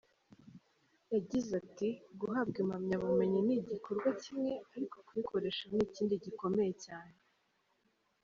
Yagize 1.13 1.49
ati 1.61 1.89
“Guhabwa 2.19 2.57
impamyabumenyi 2.63 3.39
n’igikorwa 3.47 4.09
kimwe 4.21 4.51
ariko 4.75 4.95
kuyikoresha 5.07 5.63
ni 5.71 5.79
ikindi 5.87 6.15
gikomeye 6.25 6.73
cyane. 6.85 7.15